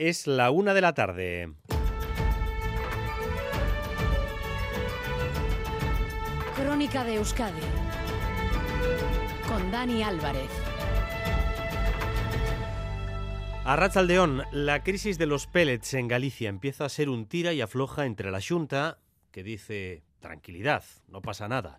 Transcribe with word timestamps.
Es 0.00 0.26
la 0.26 0.50
una 0.50 0.72
de 0.72 0.80
la 0.80 0.94
tarde. 0.94 1.52
Crónica 6.56 7.04
de 7.04 7.16
Euskadi 7.16 7.60
con 9.46 9.70
Dani 9.70 10.02
Álvarez. 10.02 10.48
A 13.66 13.76
Ratzaldeón, 13.76 14.44
la 14.52 14.82
crisis 14.82 15.18
de 15.18 15.26
los 15.26 15.46
pellets 15.46 15.92
en 15.92 16.08
Galicia 16.08 16.48
empieza 16.48 16.86
a 16.86 16.88
ser 16.88 17.10
un 17.10 17.26
tira 17.26 17.52
y 17.52 17.60
afloja 17.60 18.06
entre 18.06 18.30
la 18.30 18.40
Junta, 18.40 19.00
que 19.30 19.42
dice 19.42 20.02
tranquilidad, 20.18 20.82
no 21.08 21.20
pasa 21.20 21.46
nada, 21.46 21.78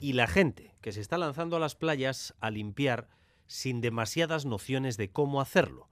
y 0.00 0.14
la 0.14 0.26
gente, 0.26 0.74
que 0.80 0.90
se 0.90 1.00
está 1.00 1.18
lanzando 1.18 1.54
a 1.54 1.60
las 1.60 1.76
playas 1.76 2.34
a 2.40 2.50
limpiar 2.50 3.06
sin 3.46 3.80
demasiadas 3.80 4.44
nociones 4.44 4.96
de 4.96 5.12
cómo 5.12 5.40
hacerlo, 5.40 5.88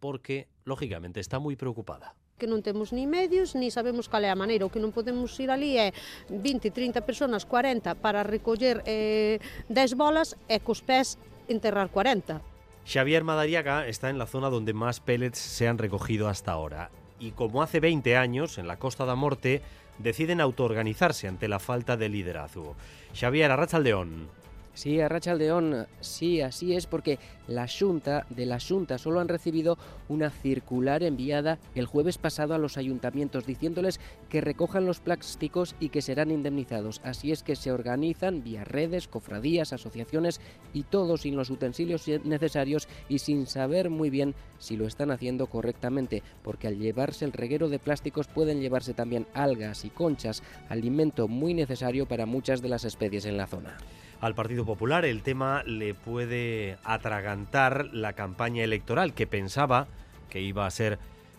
porque, 0.00 0.48
lógicamente, 0.64 1.20
está 1.20 1.38
muy 1.38 1.56
preocupada 1.56 2.14
que 2.36 2.44
non 2.46 2.60
temos 2.60 2.92
ni 2.92 3.08
medios, 3.08 3.56
ni 3.56 3.72
sabemos 3.72 4.12
cal 4.12 4.20
é 4.20 4.30
a 4.30 4.36
maneira. 4.36 4.68
O 4.68 4.72
que 4.72 4.76
non 4.76 4.92
podemos 4.92 5.32
ir 5.40 5.48
ali 5.48 5.80
é 5.80 5.96
20, 6.28 6.68
30 6.68 7.00
personas, 7.08 7.48
40, 7.48 7.96
para 7.96 8.20
recoller 8.20 8.84
eh, 8.84 9.40
10 9.72 9.96
bolas 9.96 10.36
e 10.44 10.60
cos 10.60 10.84
pés 10.84 11.16
enterrar 11.48 11.88
40. 11.88 12.44
Xavier 12.86 13.24
Madariaga 13.24 13.88
está 13.88 14.10
en 14.10 14.18
la 14.18 14.28
zona 14.28 14.52
donde 14.52 14.76
más 14.76 15.00
pellets 15.00 15.40
se 15.40 15.66
han 15.66 15.78
recogido 15.78 16.28
hasta 16.28 16.52
ahora. 16.52 16.90
Y 17.18 17.32
como 17.32 17.62
hace 17.62 17.80
20 17.80 18.16
años, 18.16 18.58
en 18.58 18.68
la 18.68 18.78
Costa 18.78 19.04
da 19.04 19.16
Morte, 19.16 19.62
deciden 19.98 20.40
autoorganizarse 20.40 21.26
ante 21.26 21.48
la 21.48 21.58
falta 21.58 21.96
de 21.96 22.08
liderazgo. 22.08 22.76
Xavier 23.18 23.50
Arrachaldeón. 23.50 24.28
Sí, 24.76 25.00
a 25.00 25.08
Rachaldeón, 25.08 25.86
sí, 26.00 26.42
así 26.42 26.74
es, 26.74 26.86
porque 26.86 27.18
la 27.48 27.66
Junta 27.66 28.26
de 28.28 28.44
la 28.44 28.58
Junta 28.60 28.98
solo 28.98 29.20
han 29.20 29.28
recibido 29.28 29.78
una 30.10 30.28
circular 30.28 31.02
enviada 31.02 31.58
el 31.74 31.86
jueves 31.86 32.18
pasado 32.18 32.52
a 32.52 32.58
los 32.58 32.76
ayuntamientos 32.76 33.46
diciéndoles 33.46 33.98
que 34.28 34.42
recojan 34.42 34.84
los 34.84 35.00
plásticos 35.00 35.76
y 35.80 35.88
que 35.88 36.02
serán 36.02 36.30
indemnizados. 36.30 37.00
Así 37.04 37.32
es 37.32 37.42
que 37.42 37.56
se 37.56 37.72
organizan 37.72 38.44
vía 38.44 38.64
redes, 38.64 39.08
cofradías, 39.08 39.72
asociaciones 39.72 40.42
y 40.74 40.82
todo 40.82 41.16
sin 41.16 41.36
los 41.36 41.48
utensilios 41.48 42.06
necesarios 42.24 42.86
y 43.08 43.20
sin 43.20 43.46
saber 43.46 43.88
muy 43.88 44.10
bien 44.10 44.34
si 44.58 44.76
lo 44.76 44.86
están 44.86 45.10
haciendo 45.10 45.46
correctamente, 45.46 46.22
porque 46.42 46.66
al 46.66 46.78
llevarse 46.78 47.24
el 47.24 47.32
reguero 47.32 47.70
de 47.70 47.78
plásticos 47.78 48.28
pueden 48.28 48.60
llevarse 48.60 48.92
también 48.92 49.26
algas 49.32 49.86
y 49.86 49.88
conchas, 49.88 50.42
alimento 50.68 51.28
muy 51.28 51.54
necesario 51.54 52.04
para 52.04 52.26
muchas 52.26 52.60
de 52.60 52.68
las 52.68 52.84
especies 52.84 53.24
en 53.24 53.38
la 53.38 53.46
zona 53.46 53.78
al 54.20 54.34
Partido 54.34 54.64
Popular. 54.66 55.04
El 55.04 55.22
tema 55.22 55.62
le 55.64 55.94
puede 55.94 56.76
atragantar 56.84 57.86
la 57.92 58.12
campaña 58.12 58.64
electoral 58.64 59.14
que 59.14 59.26
pensaba 59.26 59.88
que 60.28 60.40
iba 60.40 60.66
a 60.66 60.70
ser 60.70 60.98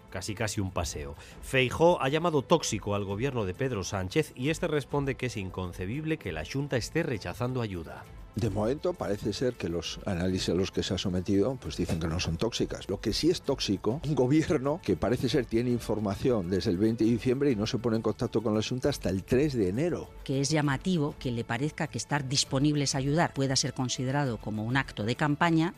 casi 0.09 0.33
casi 0.33 0.61
un 0.61 0.71
paseo. 0.71 1.15
Feijó 1.41 2.01
ha 2.01 2.09
llamado 2.09 2.41
tóxico 2.41 2.95
al 2.95 3.05
gobierno 3.05 3.45
de 3.45 3.53
Pedro 3.53 3.83
Sánchez 3.83 4.33
y 4.35 4.49
este 4.49 4.67
responde 4.67 5.15
que 5.15 5.27
es 5.27 5.37
inconcebible 5.37 6.17
que 6.17 6.31
la 6.31 6.43
Junta 6.45 6.77
esté 6.77 7.03
rechazando 7.03 7.61
ayuda. 7.61 8.03
De 8.37 8.51
momento 8.51 8.93
parece 8.93 9.33
ser 9.33 9.55
que 9.55 9.67
los 9.67 9.99
análisis 10.05 10.49
a 10.49 10.53
los 10.53 10.69
que 10.69 10.83
se 10.83 10.93
ha 10.93 10.99
sometido 10.99 11.57
pues 11.59 11.75
dicen 11.75 11.99
que 11.99 12.05
no 12.05 12.19
son 12.19 12.37
tóxicas. 12.37 12.87
Lo 12.87 13.01
que 13.01 13.11
sí 13.11 13.31
es 13.31 13.41
tóxico, 13.41 13.99
un 14.07 14.13
gobierno 14.13 14.79
que 14.83 14.95
parece 14.95 15.27
ser 15.27 15.47
tiene 15.47 15.71
información 15.71 16.47
desde 16.47 16.69
el 16.69 16.77
20 16.77 17.03
de 17.03 17.09
diciembre 17.09 17.49
y 17.49 17.55
no 17.55 17.65
se 17.65 17.79
pone 17.79 17.95
en 17.95 18.03
contacto 18.03 18.43
con 18.43 18.53
la 18.53 18.61
Junta 18.61 18.89
hasta 18.89 19.09
el 19.09 19.23
3 19.23 19.55
de 19.55 19.69
enero. 19.69 20.11
Que 20.23 20.39
es 20.39 20.51
llamativo 20.51 21.15
que 21.17 21.31
le 21.31 21.43
parezca 21.43 21.87
que 21.87 21.97
estar 21.97 22.29
disponibles 22.29 22.93
a 22.93 22.99
ayudar 22.99 23.33
pueda 23.33 23.55
ser 23.55 23.73
considerado 23.73 24.37
como 24.37 24.63
un 24.65 24.77
acto 24.77 25.03
de 25.03 25.15
campaña 25.15 25.73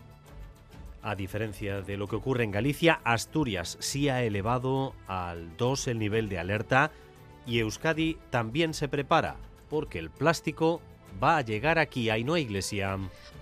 a 1.02 1.16
diferencia 1.16 1.82
de 1.82 1.96
lo 1.96 2.08
que 2.08 2.18
ocurre 2.18 2.44
en 2.44 2.52
Galicia, 2.52 3.00
Asturias 3.06 3.78
sí 3.80 4.10
ha 4.10 4.22
elevado 4.22 4.94
al 5.08 5.56
2 5.56 5.88
el 5.88 6.00
nivel 6.00 6.28
de 6.28 6.40
alerta 6.40 6.92
y 7.48 7.60
Euskadi 7.60 8.18
también 8.32 8.74
se 8.74 8.90
prepara 8.90 9.38
porque 9.70 9.98
el 9.98 10.10
plástico 10.10 10.82
va 11.22 11.38
a 11.38 11.42
llegar 11.42 11.80
aquí, 11.80 12.10
hay 12.10 12.24
no 12.24 12.38
Iglesia. 12.38 12.98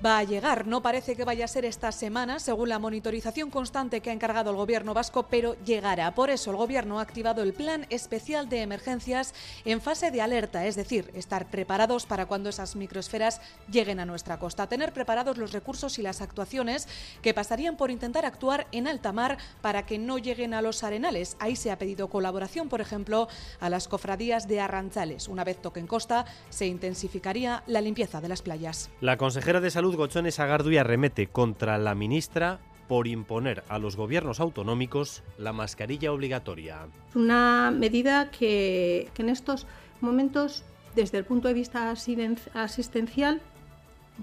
Va 0.05 0.19
a 0.19 0.23
llegar, 0.23 0.67
no 0.67 0.83
parece 0.83 1.16
que 1.16 1.25
vaya 1.25 1.45
a 1.45 1.47
ser 1.47 1.66
esta 1.66 1.91
semana, 1.91 2.39
según 2.39 2.69
la 2.69 2.78
monitorización 2.78 3.50
constante 3.50 4.00
que 4.00 4.11
ha 4.11 4.13
encargado 4.13 4.51
el 4.51 4.55
gobierno 4.55 4.94
vasco, 4.94 5.23
pero 5.23 5.55
llegará. 5.66 6.13
Por 6.13 6.29
eso 6.29 6.51
el 6.51 6.57
gobierno 6.57 7.00
ha 7.00 7.01
activado 7.01 7.41
el 7.41 7.53
plan 7.53 7.88
especial 7.89 8.47
de 8.47 8.61
emergencias 8.61 9.33
en 9.66 9.81
fase 9.81 10.11
de 10.11 10.22
alerta, 10.22 10.67
es 10.67 10.75
decir, 10.75 11.09
estar 11.16 11.47
preparados 11.47 12.06
para 12.06 12.27
cuando 12.27 12.50
esas 12.50 12.75
microesferas 12.75 13.41
lleguen 13.72 14.00
a 14.00 14.06
nuestra 14.06 14.38
costa, 14.38 14.67
tener 14.67 14.94
preparados 14.94 15.38
los 15.38 15.51
recursos 15.51 15.97
y 15.97 16.03
las 16.03 16.22
actuaciones 16.22 16.88
que 17.23 17.33
pasarían 17.33 17.75
por 17.75 17.89
intentar 17.89 18.23
actuar 18.23 18.67
en 18.72 18.88
alta 18.88 19.11
mar 19.11 19.39
para 19.61 19.88
que 19.88 19.97
no 19.97 20.19
lleguen 20.19 20.53
a 20.53 20.61
los 20.61 20.83
arenales. 20.83 21.38
Ahí 21.39 21.56
se 21.56 21.72
ha 21.72 21.79
pedido 21.79 22.07
colaboración, 22.07 22.69
por 22.69 22.81
ejemplo, 22.81 23.27
a 23.59 23.69
las 23.69 23.88
cofradías 23.88 24.47
de 24.47 24.59
Arranzales. 24.59 25.27
Una 25.27 25.44
vez 25.44 25.59
toquen 25.59 25.88
costa, 25.88 26.25
se 26.51 26.67
intensificaría 26.67 27.56
la 27.68 27.81
limpieza 27.81 28.22
de 28.22 28.29
las 28.29 28.41
playas. 28.41 28.90
La 29.01 29.18
consejera 29.18 29.62
de 29.62 29.72
Salud, 29.72 29.95
Gochones 29.95 30.40
Agardu, 30.40 30.78
arremete 30.78 31.28
contra 31.28 31.78
la 31.78 31.95
ministra 31.95 32.59
por 32.88 33.07
imponer 33.07 33.63
a 33.68 33.79
los 33.79 33.95
gobiernos 33.95 34.40
autonómicos 34.40 35.23
la 35.38 35.53
mascarilla 35.53 36.12
obligatoria. 36.12 36.88
Una 37.16 37.72
medida 37.72 38.31
que, 38.31 39.09
que 39.13 39.22
en 39.22 39.29
estos 39.29 39.68
momentos, 40.01 40.63
desde 40.95 41.18
el 41.18 41.25
punto 41.25 41.47
de 41.47 41.53
vista 41.53 41.91
asistencial, 41.91 43.41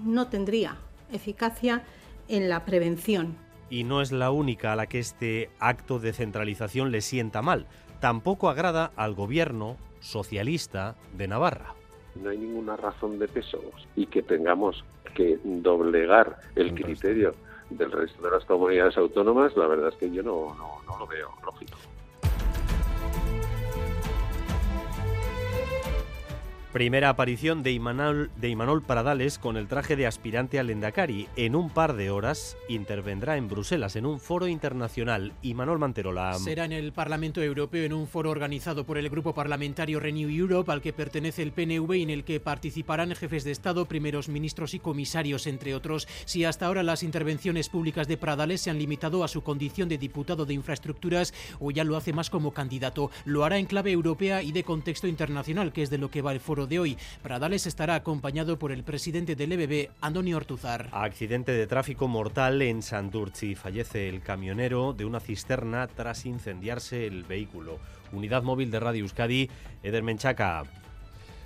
no 0.02 0.28
tendría 0.28 0.78
eficacia 1.12 1.82
en 2.28 2.48
la 2.48 2.64
prevención. 2.64 3.36
Y 3.70 3.84
no 3.84 4.00
es 4.00 4.12
la 4.12 4.30
única 4.30 4.72
a 4.72 4.76
la 4.76 4.86
que 4.86 4.98
este 4.98 5.50
acto 5.58 5.98
de 5.98 6.12
centralización 6.12 6.90
le 6.90 7.00
sienta 7.00 7.42
mal. 7.42 7.66
Tampoco 8.00 8.48
agrada 8.48 8.92
al 8.96 9.14
gobierno 9.14 9.76
socialista 10.00 10.96
de 11.16 11.28
Navarra 11.28 11.74
no 12.16 12.30
hay 12.30 12.38
ninguna 12.38 12.76
razón 12.76 13.18
de 13.18 13.28
peso 13.28 13.60
y 13.96 14.06
que 14.06 14.22
tengamos 14.22 14.84
que 15.14 15.38
doblegar 15.44 16.38
el 16.56 16.74
criterio 16.74 17.34
del 17.70 17.90
resto 17.90 18.22
de 18.22 18.30
las 18.30 18.44
comunidades 18.44 18.96
autónomas, 18.96 19.56
la 19.56 19.66
verdad 19.66 19.88
es 19.88 19.96
que 19.96 20.10
yo 20.10 20.22
no, 20.22 20.54
no, 20.54 20.82
no 20.86 20.98
lo 20.98 21.06
veo 21.06 21.30
lógico. 21.44 21.76
Primera 26.74 27.08
aparición 27.08 27.62
de 27.62 27.70
Imanol, 27.70 28.32
de 28.34 28.48
Imanol 28.48 28.82
Pradales 28.82 29.38
con 29.38 29.56
el 29.56 29.68
traje 29.68 29.94
de 29.94 30.08
aspirante 30.08 30.58
al 30.58 30.70
Endacari. 30.70 31.28
En 31.36 31.54
un 31.54 31.70
par 31.70 31.94
de 31.94 32.10
horas 32.10 32.56
intervendrá 32.68 33.36
en 33.36 33.46
Bruselas 33.46 33.94
en 33.94 34.06
un 34.06 34.18
foro 34.18 34.48
internacional. 34.48 35.34
Imanol 35.42 35.78
Manterola. 35.78 36.34
Será 36.34 36.64
en 36.64 36.72
el 36.72 36.92
Parlamento 36.92 37.40
Europeo 37.40 37.84
en 37.84 37.92
un 37.92 38.08
foro 38.08 38.30
organizado 38.30 38.84
por 38.84 38.98
el 38.98 39.08
grupo 39.08 39.34
parlamentario 39.34 40.00
Renew 40.00 40.28
Europe 40.28 40.72
al 40.72 40.82
que 40.82 40.92
pertenece 40.92 41.42
el 41.44 41.52
PNV 41.52 41.94
y 41.94 42.02
en 42.02 42.10
el 42.10 42.24
que 42.24 42.40
participarán 42.40 43.14
jefes 43.14 43.44
de 43.44 43.52
Estado, 43.52 43.84
primeros 43.84 44.28
ministros 44.28 44.74
y 44.74 44.80
comisarios, 44.80 45.46
entre 45.46 45.76
otros. 45.76 46.08
Si 46.24 46.44
hasta 46.44 46.66
ahora 46.66 46.82
las 46.82 47.04
intervenciones 47.04 47.68
públicas 47.68 48.08
de 48.08 48.16
Pradales 48.16 48.62
se 48.62 48.70
han 48.70 48.80
limitado 48.80 49.22
a 49.22 49.28
su 49.28 49.44
condición 49.44 49.88
de 49.88 49.96
diputado 49.96 50.44
de 50.44 50.54
infraestructuras 50.54 51.34
o 51.60 51.70
ya 51.70 51.84
lo 51.84 51.96
hace 51.96 52.12
más 52.12 52.30
como 52.30 52.50
candidato, 52.50 53.12
lo 53.24 53.44
hará 53.44 53.58
en 53.58 53.66
clave 53.66 53.92
europea 53.92 54.42
y 54.42 54.50
de 54.50 54.64
contexto 54.64 55.06
internacional, 55.06 55.72
que 55.72 55.82
es 55.82 55.90
de 55.90 55.98
lo 55.98 56.10
que 56.10 56.20
va 56.20 56.32
el 56.32 56.40
foro 56.40 56.63
de 56.66 56.78
hoy. 56.78 56.98
Pradales 57.22 57.66
estará 57.66 57.94
acompañado 57.94 58.58
por 58.58 58.72
el 58.72 58.84
presidente 58.84 59.36
del 59.36 59.52
EBB, 59.52 59.90
Antonio 60.00 60.36
Ortuzar. 60.36 60.88
Accidente 60.92 61.52
de 61.52 61.66
tráfico 61.66 62.08
mortal 62.08 62.62
en 62.62 62.82
Santurci. 62.82 63.54
Fallece 63.54 64.08
el 64.08 64.22
camionero 64.22 64.92
de 64.92 65.04
una 65.04 65.20
cisterna 65.20 65.86
tras 65.86 66.26
incendiarse 66.26 67.06
el 67.06 67.24
vehículo. 67.24 67.78
Unidad 68.12 68.42
móvil 68.42 68.70
de 68.70 68.80
Radio 68.80 69.02
Euskadi, 69.02 69.50
Eder 69.82 70.02
Menchaca. 70.02 70.64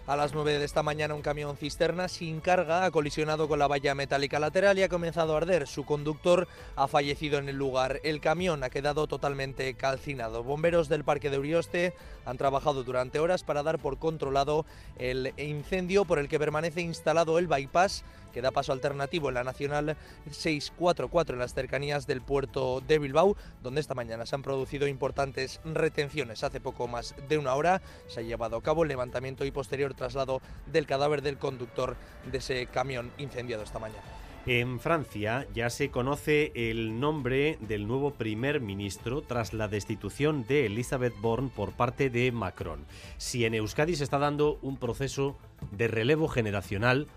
A 0.08 0.16
las 0.16 0.32
9 0.32 0.58
de 0.58 0.64
esta 0.64 0.82
mañana 0.82 1.12
un 1.12 1.20
camión 1.20 1.58
cisterna 1.58 2.08
sin 2.08 2.40
carga 2.40 2.86
ha 2.86 2.90
colisionado 2.90 3.46
con 3.46 3.58
la 3.58 3.66
valla 3.66 3.94
metálica 3.94 4.38
lateral 4.38 4.78
y 4.78 4.82
ha 4.82 4.88
comenzado 4.88 5.34
a 5.34 5.36
arder. 5.36 5.66
Su 5.66 5.84
conductor 5.84 6.48
ha 6.76 6.88
fallecido 6.88 7.36
en 7.36 7.50
el 7.50 7.56
lugar. 7.56 8.00
El 8.04 8.22
camión 8.22 8.64
ha 8.64 8.70
quedado 8.70 9.06
totalmente 9.06 9.74
calcinado. 9.74 10.42
Bomberos 10.42 10.88
del 10.88 11.04
Parque 11.04 11.28
de 11.28 11.38
Urioste 11.38 11.92
han 12.24 12.38
trabajado 12.38 12.84
durante 12.84 13.18
horas 13.18 13.44
para 13.44 13.62
dar 13.62 13.78
por 13.78 13.98
controlado 13.98 14.64
el 14.96 15.34
incendio 15.36 16.06
por 16.06 16.18
el 16.18 16.30
que 16.30 16.38
permanece 16.38 16.80
instalado 16.80 17.38
el 17.38 17.46
bypass 17.46 18.02
que 18.32 18.42
da 18.42 18.50
paso 18.50 18.72
alternativo 18.72 19.28
en 19.28 19.34
la 19.34 19.44
Nacional 19.44 19.96
644 20.30 21.34
en 21.34 21.40
las 21.40 21.54
cercanías 21.54 22.06
del 22.06 22.20
puerto 22.20 22.80
de 22.86 22.98
Bilbao, 22.98 23.36
donde 23.62 23.80
esta 23.80 23.94
mañana 23.94 24.26
se 24.26 24.36
han 24.36 24.42
producido 24.42 24.86
importantes 24.86 25.60
retenciones. 25.64 26.44
Hace 26.44 26.60
poco 26.60 26.88
más 26.88 27.14
de 27.28 27.38
una 27.38 27.54
hora 27.54 27.82
se 28.06 28.20
ha 28.20 28.22
llevado 28.22 28.56
a 28.56 28.62
cabo 28.62 28.82
el 28.82 28.88
levantamiento 28.88 29.44
y 29.44 29.50
posterior 29.50 29.94
traslado 29.98 30.40
del 30.72 30.86
cadáver 30.86 31.20
del 31.20 31.36
conductor 31.36 31.96
de 32.30 32.38
ese 32.38 32.66
camión 32.66 33.10
incendiado 33.18 33.62
esta 33.62 33.78
mañana. 33.78 34.02
En 34.46 34.80
Francia 34.80 35.46
ya 35.54 35.68
se 35.68 35.90
conoce 35.90 36.52
el 36.54 36.98
nombre 36.98 37.58
del 37.60 37.86
nuevo 37.86 38.12
primer 38.14 38.62
ministro 38.62 39.20
tras 39.20 39.52
la 39.52 39.68
destitución 39.68 40.46
de 40.46 40.64
Elisabeth 40.64 41.12
Borne 41.20 41.50
por 41.54 41.72
parte 41.72 42.08
de 42.08 42.32
Macron. 42.32 42.86
Si 43.18 43.44
en 43.44 43.52
Euskadi 43.52 43.94
se 43.94 44.04
está 44.04 44.18
dando 44.18 44.58
un 44.62 44.78
proceso 44.78 45.36
de 45.70 45.88
relevo 45.88 46.28
generacional, 46.28 47.08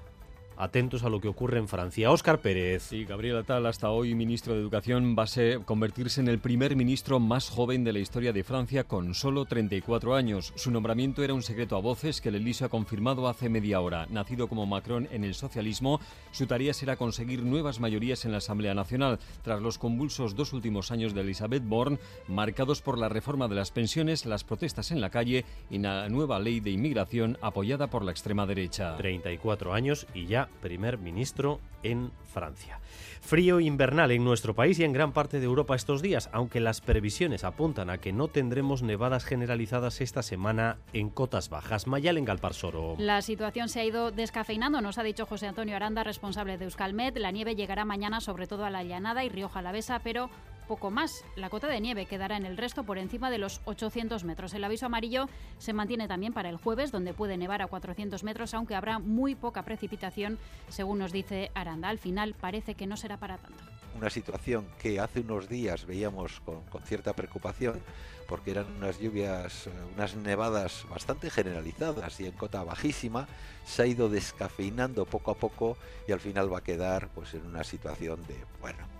atentos 0.57 1.03
a 1.03 1.09
lo 1.09 1.19
que 1.19 1.27
ocurre 1.27 1.57
en 1.57 1.68
Francia. 1.68 2.12
Óscar 2.12 2.39
Pérez. 2.39 2.83
Sí, 2.83 3.06
Gabriel 3.06 3.38
Attal, 3.38 3.65
hasta 3.65 3.89
hoy 3.89 4.15
ministro 4.15 4.53
de 4.53 4.62
Educación, 4.62 5.15
va 5.18 5.24
a 5.24 5.63
convertirse 5.65 6.21
en 6.21 6.27
el 6.27 6.39
primer 6.39 6.75
ministro 6.75 7.19
más 7.19 7.50
joven 7.50 7.83
de 7.83 7.94
la 7.94 8.00
historia 8.00 8.33
de 8.33 8.44
Francia 8.44 8.83
con 8.83 9.13
solo 9.13 9.45
34 9.45 10.15
años. 10.15 10.53
Su 10.56 10.71
nombramiento 10.71 11.24
era 11.24 11.33
un 11.33 11.44
secreto 11.44 11.75
a 11.75 11.81
voces 11.81 12.21
que 12.21 12.30
el 12.30 12.36
Elíseo 12.36 12.68
ha 12.68 12.69
confirmado 12.69 13.27
hace 13.27 13.50
media 13.50 13.81
hora. 13.81 14.07
Nacido 14.09 14.48
como 14.48 14.65
Macron 14.65 15.07
en 15.12 15.24
el 15.24 15.33
socialismo, 15.33 16.00
su 16.31 16.48
tarea 16.48 16.74
será 16.74 16.95
conseguir 16.95 17.44
nuevas 17.44 17.80
mayorías 17.80 18.25
en 18.25 18.31
la 18.31 18.38
Asamblea 18.38 18.74
Nacional, 18.74 19.19
tras 19.44 19.62
los 19.62 19.77
convulsos 19.77 20.36
dos 20.36 20.54
últimos 20.54 20.92
años 20.92 21.13
de 21.13 21.21
Elisabeth 21.21 21.63
Borne, 21.63 22.00
marcados 22.27 22.81
por 22.81 22.97
la 22.97 23.09
reforma 23.09 23.47
de 23.47 23.56
las 23.56 23.71
pensiones, 23.71 24.25
las 24.25 24.44
protestas 24.44 24.92
en 24.92 25.01
la 25.01 25.09
calle 25.09 25.45
y 25.69 25.77
la 25.80 26.09
nueva 26.09 26.39
ley 26.39 26.59
de 26.59 26.71
inmigración 26.71 27.38
apoyada 27.42 27.88
por 27.88 28.04
la 28.04 28.12
extrema 28.12 28.45
derecha. 28.45 28.95
34 28.97 29.74
años 29.74 30.07
y 30.13 30.25
ya 30.25 30.40
primer 30.61 30.97
ministro 30.97 31.59
en 31.83 32.11
Francia. 32.31 32.79
Frío 33.21 33.59
invernal 33.59 34.11
en 34.11 34.23
nuestro 34.23 34.55
país 34.55 34.79
y 34.79 34.83
en 34.83 34.93
gran 34.93 35.11
parte 35.11 35.39
de 35.39 35.45
Europa 35.45 35.75
estos 35.75 36.01
días, 36.01 36.29
aunque 36.33 36.59
las 36.59 36.81
previsiones 36.81 37.43
apuntan 37.43 37.89
a 37.89 37.99
que 37.99 38.13
no 38.13 38.27
tendremos 38.27 38.81
nevadas 38.81 39.25
generalizadas 39.25 40.01
esta 40.01 40.23
semana 40.23 40.77
en 40.93 41.09
cotas 41.09 41.49
bajas. 41.49 41.88
Mayal 41.88 42.17
en 42.17 42.25
Galparsoro. 42.25 42.95
La 42.97 43.21
situación 43.21 43.69
se 43.69 43.81
ha 43.81 43.85
ido 43.85 44.11
descafeinando, 44.11 44.81
nos 44.81 44.97
ha 44.97 45.03
dicho 45.03 45.25
José 45.25 45.47
Antonio 45.47 45.75
Aranda, 45.75 46.03
responsable 46.03 46.57
de 46.57 46.65
Euskalmet. 46.65 47.17
La 47.17 47.31
nieve 47.31 47.55
llegará 47.55 47.85
mañana 47.85 48.21
sobre 48.21 48.47
todo 48.47 48.65
a 48.65 48.69
la 48.69 48.83
Llanada 48.83 49.23
y 49.23 49.29
Rioja 49.29 49.59
Alavesa, 49.59 49.99
pero 49.99 50.29
poco 50.71 50.89
más. 50.89 51.25
La 51.35 51.50
cota 51.50 51.68
de 51.68 51.81
nieve 51.81 52.06
quedará 52.06 52.38
en 52.38 52.45
el 52.45 52.56
resto 52.56 52.85
por 52.85 52.97
encima 52.97 53.29
de 53.29 53.38
los 53.38 53.59
800 53.65 54.23
metros. 54.23 54.53
El 54.53 54.63
aviso 54.63 54.85
amarillo 54.85 55.27
se 55.57 55.73
mantiene 55.73 56.07
también 56.07 56.31
para 56.31 56.47
el 56.47 56.56
jueves, 56.56 56.94
donde 56.94 57.13
puede 57.13 57.35
nevar 57.35 57.62
a 57.62 57.68
400 57.68 58.23
metros, 58.23 58.53
aunque 58.53 58.73
habrá 58.73 58.97
muy 58.97 59.35
poca 59.35 59.63
precipitación, 59.63 60.39
según 60.69 61.00
nos 61.00 61.12
dice 61.12 61.51
Aranda. 61.56 61.89
Al 61.89 61.97
final 61.97 62.35
parece 62.39 62.75
que 62.75 62.88
no 62.88 62.95
será 62.95 63.18
para 63.18 63.38
tanto. 63.38 63.62
Una 63.97 64.09
situación 64.09 64.65
que 64.81 65.01
hace 65.01 65.19
unos 65.19 65.50
días 65.50 65.85
veíamos 65.85 66.39
con, 66.39 66.62
cierta 66.85 67.12
preocupación 67.12 67.81
porque 68.29 68.51
eran 68.51 68.68
unas 68.77 68.97
lluvias, 68.97 69.68
eh, 69.68 69.71
unas 69.94 70.15
nevadas 70.15 70.85
bastante 70.89 71.29
generalizadas 71.29 72.18
y 72.21 72.27
en 72.27 72.31
cota 72.31 72.63
bajísima, 72.63 73.27
se 73.65 73.81
ha 73.81 73.88
ido 73.88 74.07
descafeinando 74.07 75.03
poco 75.03 75.31
a 75.31 75.35
poco 75.35 75.75
y 76.07 76.13
al 76.13 76.21
final 76.21 76.53
va 76.53 76.59
a 76.59 76.63
quedar 76.63 77.09
pues 77.09 77.33
en 77.33 77.45
una 77.45 77.65
situación 77.65 78.25
de, 78.25 78.38
bueno, 78.62 78.90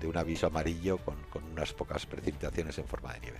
de 0.00 0.06
un 0.06 0.16
aviso 0.16 0.46
amarillo 0.46 0.98
con, 0.98 1.16
con 1.30 1.44
unas 1.44 1.72
pocas 1.72 2.06
precipitaciones 2.06 2.78
en 2.78 2.86
forma 2.86 3.12
de 3.14 3.20
nieve. 3.20 3.38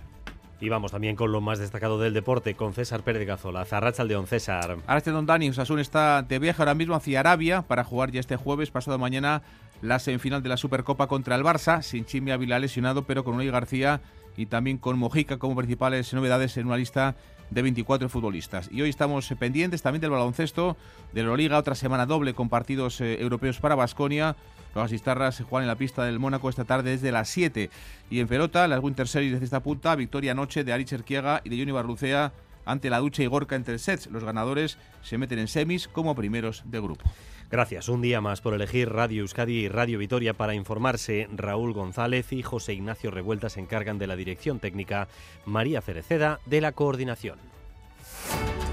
Y 0.61 0.69
vamos 0.69 0.91
también 0.91 1.15
con 1.15 1.31
lo 1.31 1.41
más 1.41 1.57
destacado 1.57 1.99
del 1.99 2.13
deporte, 2.13 2.53
con 2.53 2.73
César 2.73 3.01
Pérez 3.01 3.25
Gazola. 3.25 3.65
Zarracha 3.65 4.03
León, 4.03 4.27
César. 4.27 4.77
este 4.95 5.09
Don 5.09 5.25
Dani, 5.25 5.49
Osasun 5.49 5.79
está 5.79 6.21
de 6.21 6.37
viaje 6.37 6.61
ahora 6.61 6.75
mismo 6.75 6.93
hacia 6.93 7.19
Arabia 7.19 7.63
para 7.63 7.83
jugar 7.83 8.11
ya 8.11 8.19
este 8.19 8.35
jueves, 8.35 8.69
pasado 8.69 8.99
mañana, 8.99 9.41
la 9.81 9.97
semifinal 9.97 10.43
de 10.43 10.49
la 10.49 10.57
Supercopa 10.57 11.07
contra 11.07 11.35
el 11.35 11.43
Barça, 11.43 11.81
sin 11.81 12.05
Chimi 12.05 12.29
Ávila 12.29 12.59
lesionado, 12.59 13.07
pero 13.07 13.23
con 13.23 13.33
Unai 13.33 13.49
García 13.49 14.01
y 14.41 14.47
también 14.47 14.79
con 14.79 14.97
Mojica 14.97 15.37
como 15.37 15.55
principales 15.55 16.11
novedades 16.13 16.57
en 16.57 16.65
una 16.65 16.77
lista 16.77 17.15
de 17.51 17.61
24 17.61 18.09
futbolistas. 18.09 18.69
Y 18.71 18.81
hoy 18.81 18.89
estamos 18.89 19.27
pendientes 19.37 19.83
también 19.83 20.01
del 20.01 20.09
baloncesto, 20.09 20.77
de 21.13 21.23
la 21.23 21.35
Liga, 21.35 21.59
otra 21.59 21.75
semana 21.75 22.07
doble 22.07 22.33
con 22.33 22.49
partidos 22.49 22.99
eh, 23.01 23.21
europeos 23.21 23.59
para 23.59 23.75
Basconia. 23.75 24.35
Los 24.73 24.85
asistarras 24.85 25.35
se 25.35 25.43
juegan 25.43 25.65
en 25.65 25.67
la 25.67 25.75
pista 25.75 26.05
del 26.05 26.17
Mónaco 26.17 26.49
esta 26.49 26.63
tarde 26.63 26.91
desde 26.91 27.11
las 27.11 27.29
7. 27.29 27.69
Y 28.09 28.19
en 28.19 28.27
pelota, 28.27 28.67
las 28.67 28.81
Winter 28.81 29.07
Series 29.07 29.33
desde 29.33 29.45
esta 29.45 29.61
punta, 29.61 29.95
victoria 29.95 30.31
anoche 30.31 30.63
de 30.63 30.73
Ari 30.73 30.87
Erquiega 30.89 31.41
y 31.43 31.49
de 31.49 31.57
Johnny 31.57 31.71
Barlucea 31.71 32.31
ante 32.71 32.89
la 32.89 32.99
ducha 32.99 33.23
y 33.23 33.27
Gorka 33.27 33.55
entre 33.55 33.77
sets. 33.79 34.07
Los 34.07 34.23
ganadores 34.23 34.77
se 35.01 35.17
meten 35.17 35.39
en 35.39 35.47
semis 35.47 35.87
como 35.87 36.15
primeros 36.15 36.63
de 36.65 36.79
grupo. 36.79 37.03
Gracias. 37.51 37.89
Un 37.89 38.01
día 38.01 38.21
más 38.21 38.39
por 38.39 38.53
elegir 38.53 38.89
Radio 38.89 39.21
Euskadi 39.21 39.65
y 39.65 39.67
Radio 39.67 39.99
Vitoria 39.99 40.33
para 40.33 40.55
informarse. 40.55 41.27
Raúl 41.35 41.73
González 41.73 42.31
y 42.31 42.43
José 42.43 42.73
Ignacio 42.73 43.11
Revuelta 43.11 43.49
se 43.49 43.59
encargan 43.59 43.99
de 43.99 44.07
la 44.07 44.15
dirección 44.15 44.59
técnica, 44.59 45.09
María 45.45 45.81
Cereceda 45.81 46.39
de 46.45 46.61
la 46.61 46.71
coordinación. 46.71 47.39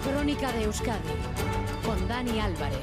Crónica 0.04 0.52
de 0.52 0.64
Euskadi 0.64 0.98
con 1.84 2.06
Dani 2.06 2.38
Álvarez. 2.38 2.78